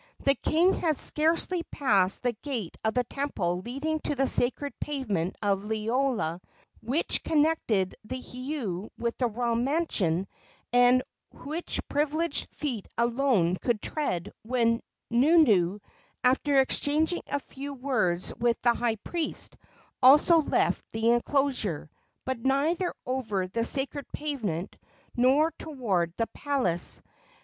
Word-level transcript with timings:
The 0.23 0.33
king 0.33 0.73
had 0.73 0.97
scarcely 0.97 1.61
passed 1.61 2.23
the 2.23 2.31
gate 2.33 2.75
of 2.83 2.95
the 2.95 3.03
temple 3.03 3.61
leading 3.63 3.99
to 3.99 4.15
the 4.15 4.25
sacred 4.25 4.73
pavement 4.79 5.35
of 5.43 5.63
Liloa, 5.63 6.41
which 6.81 7.21
connected 7.23 7.93
the 8.03 8.19
heiau 8.19 8.89
with 8.97 9.15
the 9.19 9.27
royal 9.27 9.53
mansion, 9.53 10.25
and 10.73 11.03
which 11.43 11.87
privileged 11.87 12.49
feet 12.51 12.87
alone 12.97 13.57
could 13.57 13.79
tread, 13.79 14.31
when 14.41 14.81
Nunu, 15.11 15.77
after 16.23 16.57
exchanging 16.59 17.21
a 17.27 17.39
few 17.39 17.75
words 17.75 18.33
with 18.39 18.59
the 18.63 18.73
high 18.73 18.95
priest, 18.95 19.55
also 20.01 20.41
left 20.41 20.83
the 20.93 21.11
enclosure, 21.11 21.91
but 22.25 22.39
neither 22.39 22.91
over 23.05 23.47
the 23.47 23.63
sacred 23.63 24.11
pavement 24.11 24.77
nor 25.15 25.51
toward 25.59 26.11
the 26.17 26.25
palace. 26.33 27.03